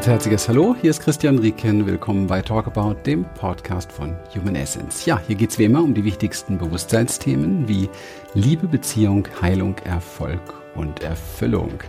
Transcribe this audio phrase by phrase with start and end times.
[0.00, 1.84] ganz herzliches Hallo, hier ist Christian Rieken.
[1.84, 5.04] Willkommen bei Talk About, dem Podcast von Human Essence.
[5.04, 7.86] Ja, hier geht es wie immer um die wichtigsten Bewusstseinsthemen wie
[8.32, 10.40] Liebe, Beziehung, Heilung, Erfolg
[10.74, 11.80] und Erfüllung.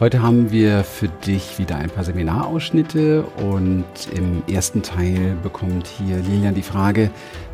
[0.00, 3.84] Heute haben wir für dich wieder ein paar Seminarausschnitte und
[4.16, 7.10] im ersten Teil bekommt hier Lilian die Frage,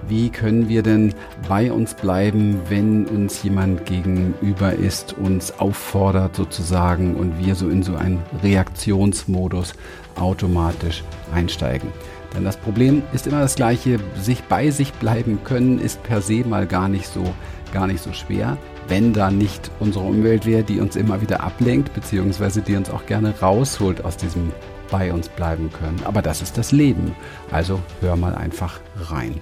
[0.07, 1.13] wie können wir denn
[1.49, 7.83] bei uns bleiben, wenn uns jemand gegenüber ist, uns auffordert sozusagen und wir so in
[7.83, 9.75] so einen Reaktionsmodus
[10.15, 11.03] automatisch
[11.35, 11.89] einsteigen.
[12.33, 16.47] Denn das Problem ist immer das gleiche, sich bei sich bleiben können ist per se
[16.47, 17.25] mal gar nicht so
[17.73, 18.57] gar nicht so schwer
[18.89, 23.07] wenn da nicht unsere Umwelt wäre, die uns immer wieder ablenkt, beziehungsweise die uns auch
[23.07, 24.53] gerne rausholt aus diesem
[24.91, 26.01] bei uns bleiben können.
[26.05, 27.15] Aber das ist das Leben.
[27.51, 29.41] Also hör mal einfach rein.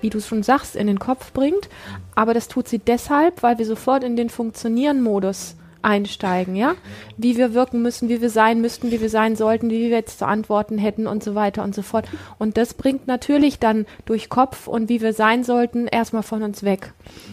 [0.00, 1.68] Wie du es schon sagst, in den Kopf bringt.
[2.14, 6.74] Aber das tut sie deshalb, weil wir sofort in den Funktionieren-Modus einsteigen, ja?
[7.16, 10.18] Wie wir wirken müssen, wie wir sein müssten, wie wir sein sollten, wie wir jetzt
[10.18, 12.08] zu antworten hätten und so weiter und so fort.
[12.38, 16.62] Und das bringt natürlich dann durch Kopf und wie wir sein sollten erstmal von uns
[16.62, 16.92] weg.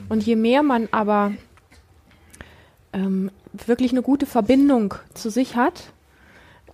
[0.10, 1.34] Und je mehr man aber
[2.94, 3.32] ähm,
[3.66, 5.92] wirklich eine gute Verbindung zu sich hat,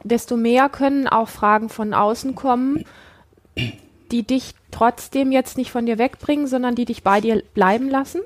[0.04, 2.86] desto mehr können auch Fragen von außen kommen,
[4.12, 8.22] die dich trotzdem jetzt nicht von dir wegbringen, sondern die dich bei dir bleiben lassen.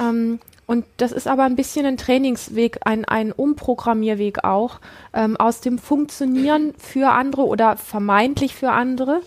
[0.00, 4.80] Ähm, und das ist aber ein bisschen ein Trainingsweg, ein, ein Umprogrammierweg auch,
[5.12, 9.20] ähm, aus dem Funktionieren für andere oder vermeintlich für andere,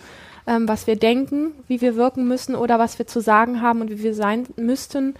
[0.46, 3.90] ähm, was wir denken, wie wir wirken müssen oder was wir zu sagen haben und
[3.90, 5.14] wie wir sein müssten,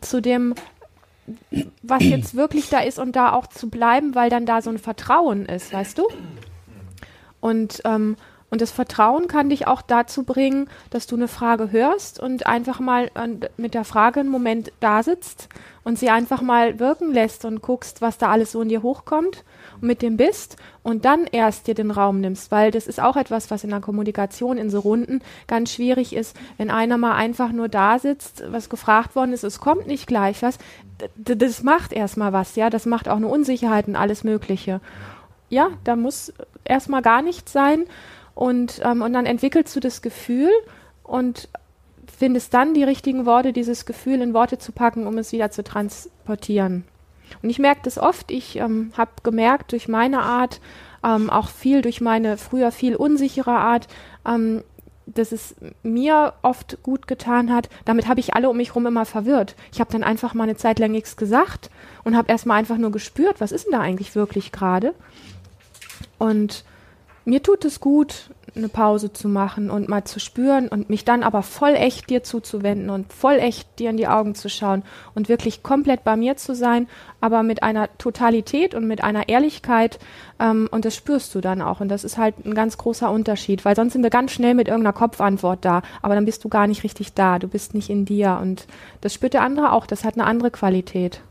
[0.00, 0.54] zu dem,
[1.82, 4.78] was jetzt wirklich da ist und da auch zu bleiben, weil dann da so ein
[4.78, 6.08] Vertrauen ist, weißt du?
[7.40, 8.16] Und ähm,
[8.52, 12.80] und das Vertrauen kann dich auch dazu bringen, dass du eine Frage hörst und einfach
[12.80, 13.10] mal
[13.56, 15.48] mit der Frage einen Moment da sitzt
[15.84, 19.42] und sie einfach mal wirken lässt und guckst, was da alles so in dir hochkommt
[19.80, 23.16] und mit dem bist und dann erst dir den Raum nimmst, weil das ist auch
[23.16, 27.52] etwas, was in der Kommunikation in so Runden ganz schwierig ist, wenn einer mal einfach
[27.52, 30.58] nur da sitzt, was gefragt worden ist, es kommt nicht gleich was,
[31.16, 34.82] das macht erstmal was, ja, das macht auch eine Unsicherheit und alles Mögliche.
[35.48, 37.86] Ja, da muss erstmal gar nichts sein
[38.34, 40.50] und, ähm, und dann entwickelst du das Gefühl
[41.02, 41.48] und
[42.06, 45.64] findest dann die richtigen Worte, dieses Gefühl in Worte zu packen, um es wieder zu
[45.64, 46.84] transportieren.
[47.42, 48.30] Und ich merke das oft.
[48.30, 50.60] Ich ähm, habe gemerkt durch meine Art,
[51.04, 53.88] ähm, auch viel durch meine früher viel unsichere Art,
[54.26, 54.62] ähm,
[55.06, 57.68] dass es mir oft gut getan hat.
[57.84, 59.56] Damit habe ich alle um mich herum immer verwirrt.
[59.72, 61.70] Ich habe dann einfach mal eine Zeit lang nichts gesagt
[62.04, 64.94] und habe erstmal einfach nur gespürt, was ist denn da eigentlich wirklich gerade?
[66.18, 66.64] Und
[67.24, 71.22] mir tut es gut, eine Pause zu machen und mal zu spüren und mich dann
[71.22, 74.82] aber voll echt dir zuzuwenden und voll echt dir in die Augen zu schauen
[75.14, 76.86] und wirklich komplett bei mir zu sein,
[77.20, 79.98] aber mit einer Totalität und mit einer Ehrlichkeit
[80.38, 83.64] ähm, und das spürst du dann auch und das ist halt ein ganz großer Unterschied,
[83.64, 86.66] weil sonst sind wir ganz schnell mit irgendeiner Kopfantwort da, aber dann bist du gar
[86.66, 88.66] nicht richtig da, du bist nicht in dir und
[89.00, 91.22] das spürt der andere auch, das hat eine andere Qualität.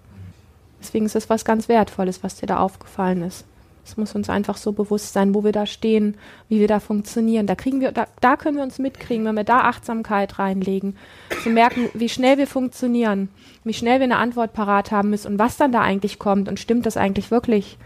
[0.81, 3.45] Deswegen ist es was ganz Wertvolles, was dir da aufgefallen ist.
[3.83, 6.15] Es muss uns einfach so bewusst sein, wo wir da stehen,
[6.49, 7.47] wie wir da funktionieren.
[7.47, 10.95] Da kriegen wir, da, da können wir uns mitkriegen, wenn wir da Achtsamkeit reinlegen,
[11.43, 13.29] zu merken, wie schnell wir funktionieren,
[13.63, 16.59] wie schnell wir eine Antwort parat haben müssen und was dann da eigentlich kommt und
[16.59, 17.77] stimmt das eigentlich wirklich?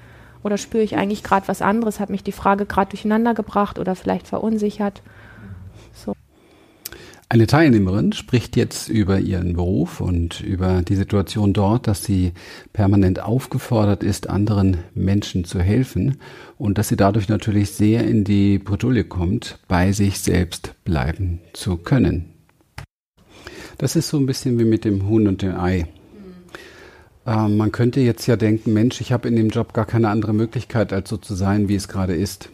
[0.43, 1.99] Oder spüre ich eigentlich gerade was anderes?
[1.99, 5.01] Hat mich die Frage gerade durcheinander gebracht oder vielleicht verunsichert?
[7.27, 12.33] Eine Teilnehmerin spricht jetzt über ihren Beruf und über die Situation dort, dass sie
[12.71, 16.19] permanent aufgefordert ist, anderen Menschen zu helfen
[16.59, 21.77] und dass sie dadurch natürlich sehr in die Bredouille kommt, bei sich selbst bleiben zu
[21.77, 22.25] können.
[23.79, 25.87] Das ist so ein bisschen wie mit dem Huhn und dem Ei.
[27.25, 30.33] Ähm, man könnte jetzt ja denken, Mensch, ich habe in dem Job gar keine andere
[30.33, 32.49] Möglichkeit, als so zu sein, wie es gerade ist.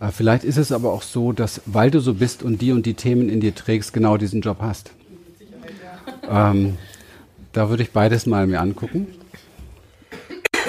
[0.00, 2.86] Äh, vielleicht ist es aber auch so, dass, weil du so bist und die und
[2.86, 4.90] die Themen in dir trägst, genau diesen Job hast.
[6.28, 6.76] Ähm,
[7.52, 9.06] da würde ich beides mal mir angucken.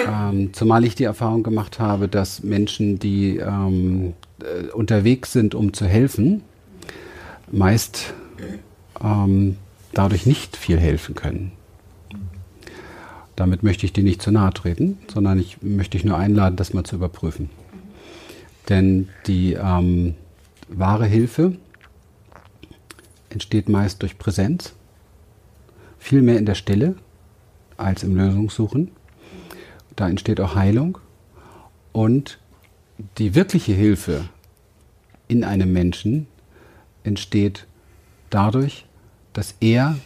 [0.08, 5.74] Ähm, zumal ich die Erfahrung gemacht habe, dass Menschen, die ähm, äh, unterwegs sind, um
[5.74, 6.42] zu helfen,
[7.52, 8.14] meist
[9.04, 9.58] ähm,
[9.94, 11.52] dadurch nicht viel helfen können.
[13.36, 16.74] Damit möchte ich dir nicht zu nahe treten, sondern ich möchte dich nur einladen, das
[16.74, 17.50] mal zu überprüfen.
[18.70, 20.16] Denn die ähm,
[20.68, 21.58] wahre Hilfe
[23.30, 24.74] entsteht meist durch Präsenz,
[26.00, 26.96] viel mehr in der Stille
[27.78, 28.92] als im Lösungssuchen.
[29.96, 30.98] Da entsteht auch Heilung
[31.92, 32.40] und
[33.18, 34.26] die wirkliche Hilfe
[35.28, 36.28] in einem Menschen
[37.04, 37.68] entsteht
[38.30, 38.86] dadurch,
[39.34, 39.98] dass er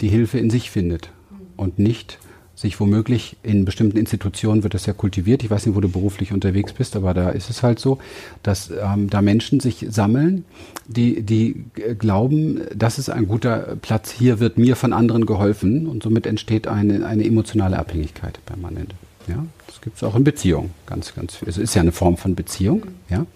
[0.00, 1.10] die Hilfe in sich findet
[1.56, 2.18] und nicht
[2.64, 5.44] sich womöglich in bestimmten Institutionen wird das ja kultiviert.
[5.44, 7.98] Ich weiß nicht, wo du beruflich unterwegs bist, aber da ist es halt so,
[8.42, 10.46] dass ähm, da Menschen sich sammeln,
[10.86, 11.66] die, die
[11.98, 16.66] glauben, das ist ein guter Platz, hier wird mir von anderen geholfen und somit entsteht
[16.66, 18.94] eine, eine emotionale Abhängigkeit permanent.
[19.28, 21.48] Ja, das gibt es auch in Beziehungen ganz, ganz viel.
[21.48, 22.84] Es ist ja eine Form von Beziehung.
[23.10, 23.26] Ja,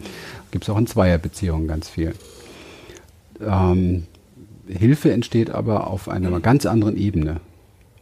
[0.53, 2.15] gibt es auch in Zweierbeziehungen ganz viel.
[3.47, 4.05] Ähm,
[4.67, 7.41] Hilfe entsteht aber auf einer ganz anderen Ebene.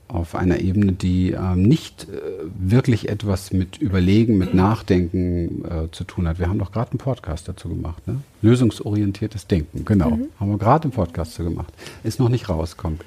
[0.08, 2.20] Auf einer Ebene, die ähm, nicht äh,
[2.56, 6.38] wirklich etwas mit Überlegen, mit Nachdenken äh, zu tun hat.
[6.38, 8.06] Wir haben doch gerade einen Podcast dazu gemacht.
[8.06, 8.20] Ne?
[8.40, 10.10] Lösungsorientiertes Denken, genau.
[10.10, 10.28] Mhm.
[10.38, 11.72] Haben wir gerade einen Podcast dazu gemacht.
[12.04, 13.04] Ist noch nicht rauskommt.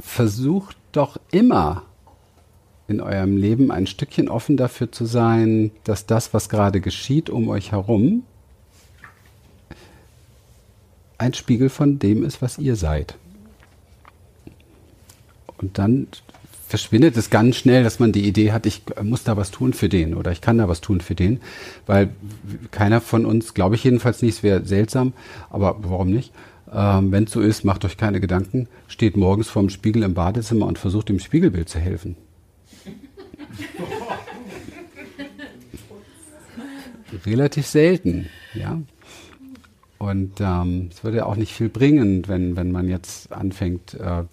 [0.00, 1.84] Versucht doch immer
[2.86, 7.48] in eurem Leben ein Stückchen offen dafür zu sein, dass das, was gerade geschieht um
[7.48, 8.24] euch herum,
[11.16, 13.16] ein Spiegel von dem ist, was ihr seid.
[15.56, 16.08] Und dann
[16.74, 19.88] verschwindet es ganz schnell, dass man die Idee hat, ich muss da was tun für
[19.88, 21.40] den oder ich kann da was tun für den,
[21.86, 22.10] weil
[22.72, 25.12] keiner von uns, glaube ich jedenfalls nicht, es wäre seltsam,
[25.50, 26.32] aber warum nicht?
[26.72, 30.66] Ähm, Wenn es so ist, macht euch keine Gedanken, steht morgens vorm Spiegel im Badezimmer
[30.66, 32.16] und versucht dem Spiegelbild zu helfen.
[37.24, 38.80] Relativ selten, ja.
[40.04, 44.24] Und ähm, es würde ja auch nicht viel bringen, wenn, wenn man jetzt anfängt, äh,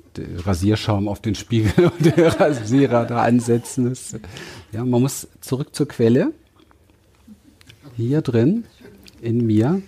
[0.46, 3.86] Rasierschaum auf den Spiegel und den Rasierer da ansetzen.
[3.86, 4.18] Das,
[4.74, 6.34] ja, man muss zurück zur Quelle.
[7.96, 8.66] Hier drin,
[9.22, 9.82] in mir,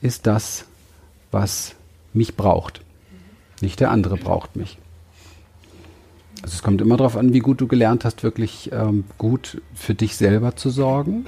[0.00, 0.64] ist das,
[1.32, 1.74] was
[2.14, 2.80] mich braucht.
[3.60, 4.78] Nicht der andere braucht mich.
[6.42, 9.94] Also es kommt immer darauf an, wie gut du gelernt hast, wirklich ähm, gut für
[9.94, 11.26] dich selber zu sorgen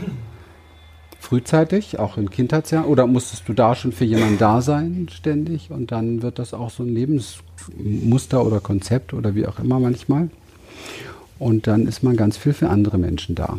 [1.20, 2.88] frühzeitig, auch in Kindheitsjahren?
[2.88, 5.70] Oder musstest du da schon für jemanden da sein, ständig?
[5.70, 10.30] Und dann wird das auch so ein Lebensmuster oder Konzept oder wie auch immer manchmal.
[11.38, 13.58] Und dann ist man ganz viel für andere Menschen da.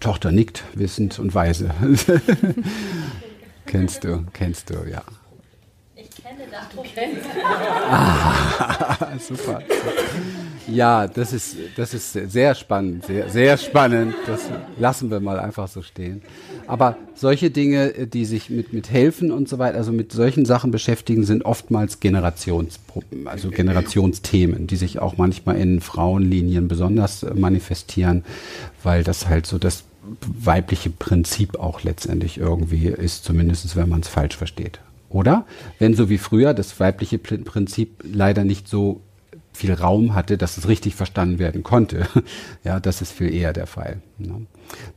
[0.00, 1.70] Tochter nickt, wissend und weise.
[3.66, 5.02] kennst du, kennst du, ja.
[5.94, 7.26] Ich kenne das, du kennst.
[7.90, 9.62] ah, super.
[10.68, 14.14] Ja, das ist, das ist sehr spannend, sehr, sehr spannend.
[14.26, 14.42] Das
[14.78, 16.22] lassen wir mal einfach so stehen.
[16.66, 20.70] Aber solche Dinge, die sich mit, mit Helfen und so weiter, also mit solchen Sachen
[20.70, 22.78] beschäftigen, sind oftmals Generations,
[23.24, 28.24] also Generationsthemen, die sich auch manchmal in Frauenlinien besonders manifestieren,
[28.82, 29.84] weil das halt so das
[30.20, 34.80] weibliche Prinzip auch letztendlich irgendwie ist, zumindest wenn man es falsch versteht.
[35.08, 35.44] Oder
[35.78, 39.02] wenn so wie früher das weibliche Prinzip leider nicht so
[39.52, 42.06] viel Raum hatte, dass es richtig verstanden werden konnte.
[42.64, 44.00] ja, das ist viel eher der Fall.
[44.18, 44.46] Ne?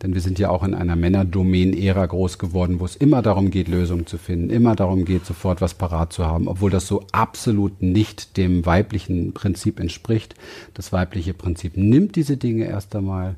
[0.02, 3.68] Denn wir sind ja auch in einer Männerdomänen-Ära groß geworden, wo es immer darum geht,
[3.68, 7.82] Lösungen zu finden, immer darum geht, sofort was parat zu haben, obwohl das so absolut
[7.82, 10.36] nicht dem weiblichen Prinzip entspricht.
[10.74, 13.36] Das weibliche Prinzip nimmt diese Dinge erst einmal,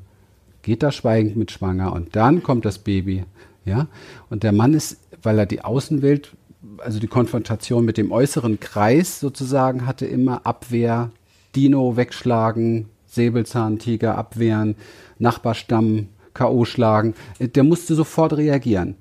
[0.62, 3.24] geht da schweigend mit schwanger und dann kommt das Baby.
[3.64, 3.86] Ja,
[4.30, 6.32] und der Mann ist, weil er die Außenwelt
[6.78, 11.10] also die Konfrontation mit dem äußeren Kreis sozusagen hatte immer Abwehr,
[11.54, 14.76] Dino wegschlagen, Säbelzahntiger abwehren,
[15.18, 16.64] Nachbarstamm K.O.
[16.64, 17.14] schlagen.
[17.40, 18.96] Der musste sofort reagieren.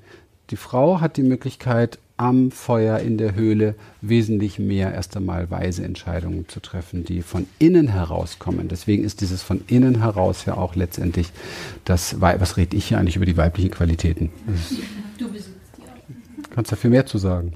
[0.50, 5.84] Die Frau hat die Möglichkeit, am Feuer in der Höhle wesentlich mehr erst einmal weise
[5.84, 8.68] Entscheidungen zu treffen, die von innen herauskommen.
[8.70, 11.32] Deswegen ist dieses von innen heraus ja auch letztendlich
[11.86, 14.32] das, was rede ich hier eigentlich über die weiblichen Qualitäten?
[15.20, 15.50] Du bist
[16.58, 17.54] Kannst da viel mehr zu sagen.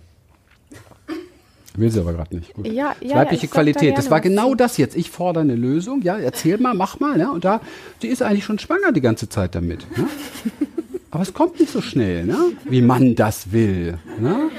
[1.74, 2.54] Will sie aber gerade nicht.
[2.54, 2.68] Gut.
[2.68, 3.94] Ja, ja, Weibliche ja, Qualität.
[3.94, 4.96] Da das war genau das jetzt.
[4.96, 6.04] Ich fordere eine Lösung.
[6.04, 7.20] Ja, erzähl mal, mach mal.
[7.20, 7.62] Ja, und da,
[8.04, 9.88] die ist eigentlich schon schwanger die ganze Zeit damit.
[9.98, 10.08] Ja?
[11.10, 12.38] Aber es kommt nicht so schnell, ne?
[12.66, 13.98] wie man das will.
[14.20, 14.52] Ne?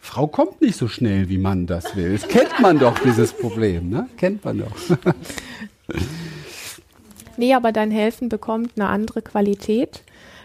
[0.00, 2.14] Frau kommt nicht so schnell, wie man das will.
[2.14, 3.90] Das kennt man doch, dieses Problem.
[3.90, 4.08] Ne?
[4.16, 4.96] Kennt man doch.
[7.36, 10.02] nee, aber dein Helfen bekommt eine andere Qualität.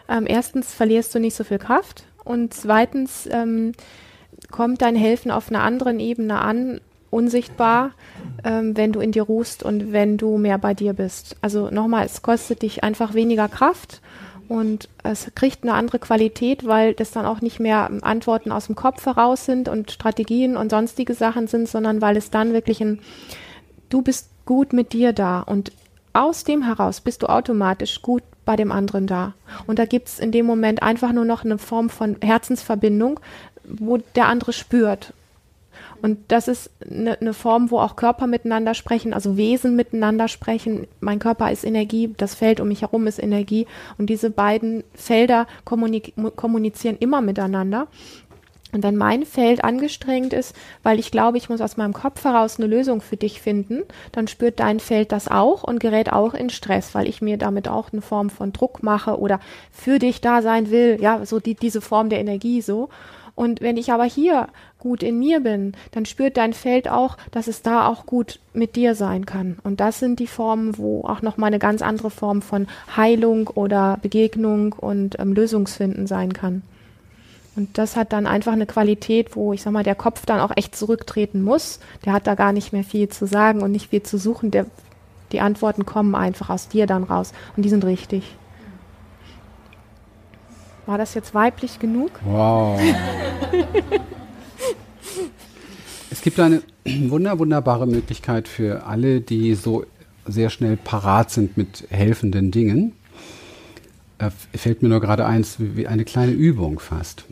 [0.08, 2.04] Ähm, erstens verlierst du nicht so viel Kraft.
[2.24, 3.74] Und zweitens ähm,
[4.52, 7.92] kommt dein Helfen auf einer anderen Ebene an, unsichtbar,
[8.44, 11.36] ähm, wenn du in dir ruhst und wenn du mehr bei dir bist.
[11.42, 14.02] Also nochmal, es kostet dich einfach weniger Kraft
[14.48, 18.76] und es kriegt eine andere Qualität, weil das dann auch nicht mehr Antworten aus dem
[18.76, 23.00] Kopf heraus sind und Strategien und sonstige Sachen sind, sondern weil es dann wirklich ein,
[23.90, 25.72] du bist gut mit dir da und
[26.14, 29.34] aus dem heraus bist du automatisch gut bei dem anderen da.
[29.66, 33.18] Und da gibt es in dem Moment einfach nur noch eine Form von Herzensverbindung,
[33.64, 35.14] wo der andere spürt.
[36.02, 40.86] Und das ist eine, eine Form, wo auch Körper miteinander sprechen, also Wesen miteinander sprechen.
[41.00, 43.68] Mein Körper ist Energie, das Feld um mich herum ist Energie.
[43.98, 47.88] Und diese beiden Felder kommunizieren immer miteinander.
[48.72, 52.58] Und wenn mein Feld angestrengt ist, weil ich glaube, ich muss aus meinem Kopf heraus
[52.58, 56.50] eine Lösung für dich finden, dann spürt dein Feld das auch und gerät auch in
[56.50, 59.40] Stress, weil ich mir damit auch eine Form von Druck mache oder
[59.72, 62.90] für dich da sein will, ja, so die, diese Form der Energie so.
[63.36, 67.48] Und wenn ich aber hier gut in mir bin, dann spürt dein Feld auch, dass
[67.48, 69.58] es da auch gut mit dir sein kann.
[69.64, 74.00] Und das sind die Formen, wo auch nochmal eine ganz andere Form von Heilung oder
[74.02, 76.62] Begegnung und ähm, Lösungsfinden sein kann.
[77.56, 80.52] Und das hat dann einfach eine Qualität, wo ich sag mal, der Kopf dann auch
[80.56, 81.80] echt zurücktreten muss.
[82.06, 84.52] Der hat da gar nicht mehr viel zu sagen und nicht viel zu suchen.
[84.52, 84.68] Der,
[85.32, 88.24] die Antworten kommen einfach aus dir dann raus und die sind richtig.
[90.86, 92.12] War das jetzt weiblich genug?
[92.24, 92.80] Wow.
[96.10, 99.86] es gibt eine wunder, wunderbare Möglichkeit für alle, die so
[100.26, 102.94] sehr schnell parat sind mit helfenden Dingen.
[104.20, 107.26] Äh, fällt mir nur gerade eins, wie eine kleine Übung fast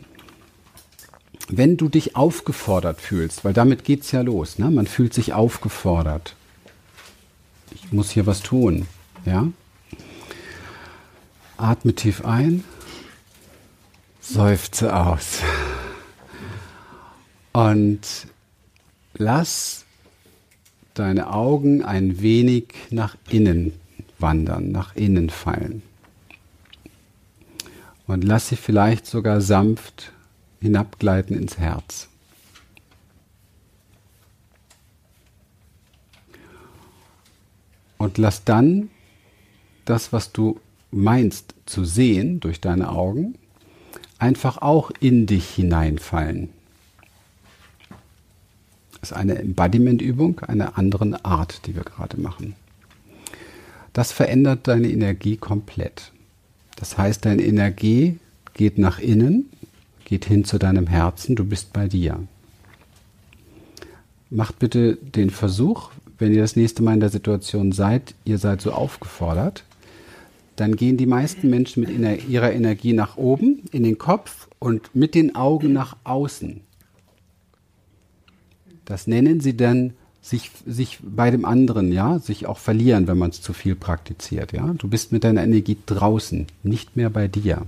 [1.52, 4.70] wenn du dich aufgefordert fühlst, weil damit geht es ja los, ne?
[4.70, 6.36] man fühlt sich aufgefordert.
[7.72, 8.86] Ich muss hier was tun,
[9.24, 9.48] ja?
[11.56, 12.64] Atme tief ein,
[14.20, 15.40] seufze aus.
[17.52, 18.00] Und
[19.14, 19.84] lass
[20.94, 23.72] deine Augen ein wenig nach innen
[24.18, 25.82] wandern, nach innen fallen.
[28.06, 30.12] Und lass sie vielleicht sogar sanft
[30.60, 32.08] hinabgleiten ins Herz.
[37.98, 38.88] Und lass dann
[39.84, 40.58] das, was du
[40.90, 43.34] meinst zu sehen durch deine Augen,
[44.18, 46.50] einfach auch in dich hineinfallen.
[49.00, 52.54] Das ist eine Embodiment-Übung einer anderen Art, die wir gerade machen.
[53.92, 56.12] Das verändert deine Energie komplett.
[56.76, 58.18] Das heißt, deine Energie
[58.54, 59.50] geht nach innen
[60.10, 62.18] geht hin zu deinem Herzen, du bist bei dir.
[64.28, 68.60] Macht bitte den Versuch, wenn ihr das nächste Mal in der Situation seid, ihr seid
[68.60, 69.64] so aufgefordert,
[70.56, 75.14] dann gehen die meisten Menschen mit ihrer Energie nach oben in den Kopf und mit
[75.14, 76.60] den Augen nach außen.
[78.84, 83.30] Das nennen sie dann sich, sich bei dem anderen, ja, sich auch verlieren, wenn man
[83.30, 84.74] es zu viel praktiziert, ja.
[84.76, 87.62] Du bist mit deiner Energie draußen, nicht mehr bei dir.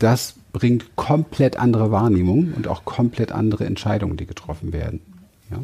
[0.00, 5.00] Das bringt komplett andere Wahrnehmung und auch komplett andere Entscheidungen, die getroffen werden.
[5.50, 5.58] Ja?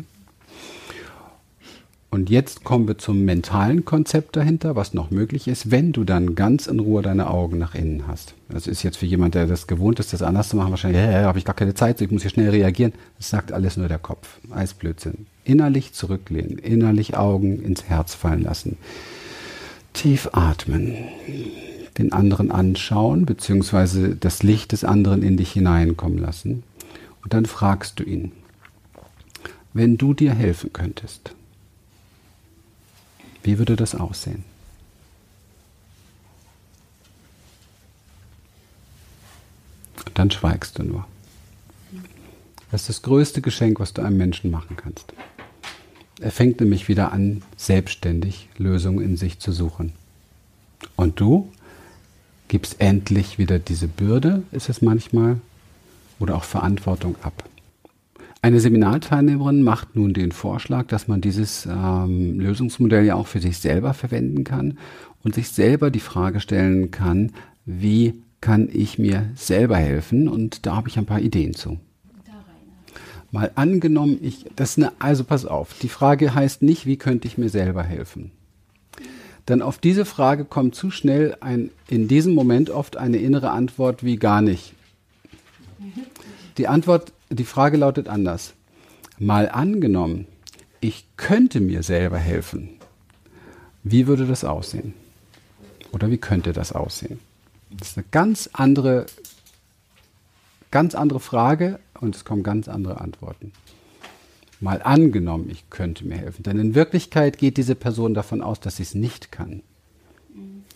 [2.16, 6.34] Und jetzt kommen wir zum mentalen Konzept dahinter, was noch möglich ist, wenn du dann
[6.34, 8.34] ganz in Ruhe deine Augen nach innen hast.
[8.48, 11.10] Das ist jetzt für jemand, der das gewohnt ist, das anders zu machen, wahrscheinlich, ja,
[11.10, 12.94] ja, habe ich gar keine Zeit, ich muss hier schnell reagieren.
[13.18, 14.38] Das sagt alles nur der Kopf.
[14.50, 15.26] Alles Blödsinn.
[15.44, 18.78] Innerlich zurücklehnen, innerlich Augen ins Herz fallen lassen.
[19.92, 20.94] Tief atmen
[21.98, 26.62] den anderen anschauen, beziehungsweise das Licht des anderen in dich hineinkommen lassen.
[27.22, 28.32] Und dann fragst du ihn,
[29.72, 31.34] wenn du dir helfen könntest,
[33.42, 34.44] wie würde das aussehen?
[40.04, 41.06] Und dann schweigst du nur.
[42.70, 45.12] Das ist das größte Geschenk, was du einem Menschen machen kannst.
[46.20, 49.92] Er fängt nämlich wieder an, selbstständig Lösungen in sich zu suchen.
[50.96, 51.52] Und du
[52.48, 55.40] gibst endlich wieder diese Bürde, ist es manchmal,
[56.18, 57.44] oder auch Verantwortung ab.
[58.42, 63.58] Eine Seminarteilnehmerin macht nun den Vorschlag, dass man dieses ähm, Lösungsmodell ja auch für sich
[63.58, 64.78] selber verwenden kann
[65.24, 67.32] und sich selber die Frage stellen kann,
[67.64, 70.28] wie kann ich mir selber helfen?
[70.28, 71.80] Und da habe ich ein paar Ideen zu.
[73.32, 77.26] Mal angenommen, ich, das ist eine, also pass auf, die Frage heißt nicht, wie könnte
[77.26, 78.30] ich mir selber helfen?
[79.48, 84.02] Denn auf diese Frage kommt zu schnell ein, in diesem Moment oft eine innere Antwort
[84.02, 84.72] wie gar nicht.
[86.58, 88.54] Die Antwort, die Frage lautet anders.
[89.18, 90.26] Mal angenommen,
[90.80, 92.70] ich könnte mir selber helfen.
[93.84, 94.94] Wie würde das aussehen?
[95.92, 97.20] Oder wie könnte das aussehen?
[97.70, 99.06] Das ist eine ganz andere,
[100.70, 103.52] ganz andere Frage und es kommen ganz andere Antworten
[104.60, 106.42] mal angenommen, ich könnte mir helfen.
[106.42, 109.62] Denn in Wirklichkeit geht diese Person davon aus, dass sie es nicht kann.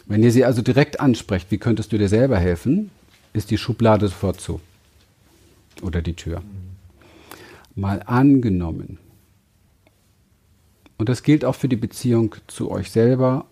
[0.06, 2.90] Wenn ihr sie also direkt ansprecht, wie könntest du dir selber helfen,
[3.32, 4.60] ist die Schublade sofort zu.
[5.82, 6.42] Oder die Tür.
[7.74, 8.98] Mal angenommen.
[10.98, 13.46] Und das gilt auch für die Beziehung zu euch selber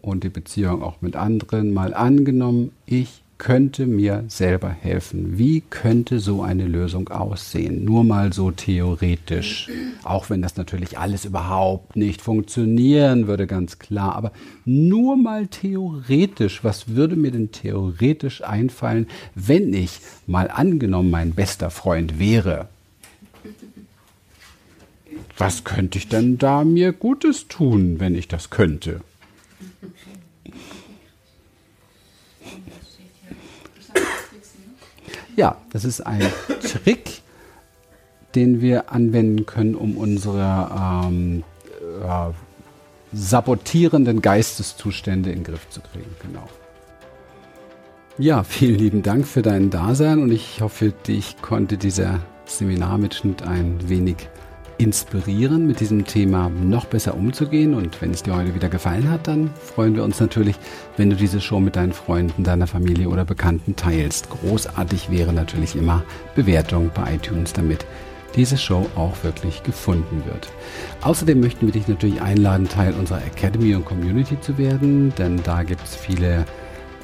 [0.00, 1.72] und die Beziehung auch mit anderen.
[1.72, 5.36] Mal angenommen, ich könnte mir selber helfen?
[5.36, 7.84] Wie könnte so eine Lösung aussehen?
[7.84, 9.68] Nur mal so theoretisch.
[10.04, 14.14] Auch wenn das natürlich alles überhaupt nicht funktionieren würde, ganz klar.
[14.14, 14.30] Aber
[14.64, 16.62] nur mal theoretisch.
[16.62, 22.68] Was würde mir denn theoretisch einfallen, wenn ich mal angenommen mein bester Freund wäre?
[25.36, 29.00] Was könnte ich denn da mir Gutes tun, wenn ich das könnte?
[35.36, 36.22] Ja, das ist ein
[36.62, 37.22] Trick,
[38.34, 40.70] den wir anwenden können, um unsere
[41.06, 41.44] ähm,
[42.02, 42.30] äh,
[43.12, 46.14] sabotierenden Geisteszustände in den Griff zu kriegen.
[46.22, 46.48] Genau.
[48.18, 53.88] Ja, vielen lieben Dank für dein Dasein und ich hoffe, dich konnte dieser Seminarmitschnitt ein
[53.88, 54.28] wenig
[54.82, 57.74] inspirieren, mit diesem Thema noch besser umzugehen.
[57.74, 60.56] Und wenn es dir heute wieder gefallen hat, dann freuen wir uns natürlich,
[60.96, 64.28] wenn du diese Show mit deinen Freunden, deiner Familie oder Bekannten teilst.
[64.30, 66.02] Großartig wäre natürlich immer
[66.34, 67.86] Bewertung bei iTunes, damit
[68.34, 70.48] diese Show auch wirklich gefunden wird.
[71.02, 75.62] Außerdem möchten wir dich natürlich einladen, Teil unserer Academy und Community zu werden, denn da
[75.62, 76.44] gibt es viele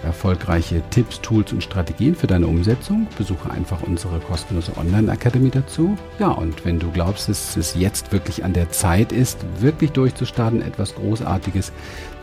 [0.02, 5.97] erfolgreiche Tipps, Tools und Strategien für deine Umsetzung, besuche einfach unsere kostenlose Online-Akademie dazu.
[6.19, 10.62] Ja, und wenn du glaubst, dass es jetzt wirklich an der Zeit ist, wirklich durchzustarten,
[10.62, 11.73] etwas Großartiges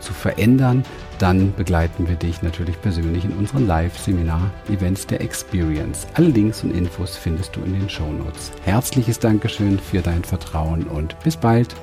[0.00, 0.84] zu verändern,
[1.18, 6.06] dann begleiten wir dich natürlich persönlich in unseren Live-Seminar-Events der Experience.
[6.14, 8.52] Alle Links und Infos findest du in den Show Notes.
[8.64, 11.74] Herzliches Dankeschön für dein Vertrauen und bis bald.